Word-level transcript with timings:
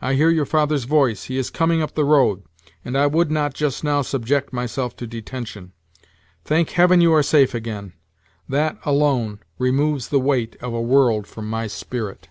I 0.00 0.14
hear 0.14 0.30
your 0.30 0.46
father's 0.46 0.84
voice; 0.84 1.24
he 1.24 1.36
is 1.36 1.50
coming 1.50 1.82
up 1.82 1.96
the 1.96 2.04
road, 2.04 2.44
and 2.84 2.96
I 2.96 3.08
would 3.08 3.28
not, 3.28 3.54
just 3.54 3.82
now, 3.82 4.02
subject 4.02 4.52
myself 4.52 4.94
to 4.98 5.04
detention. 5.04 5.72
Thank 6.44 6.70
Heaven, 6.70 7.00
you 7.00 7.12
are 7.12 7.24
safe 7.24 7.54
again; 7.54 7.92
that 8.48 8.78
alone 8.84 9.40
removes 9.58 10.10
the 10.10 10.20
weight 10.20 10.54
of 10.60 10.72
a 10.72 10.80
world 10.80 11.26
from 11.26 11.50
my 11.50 11.66
spirit!" 11.66 12.28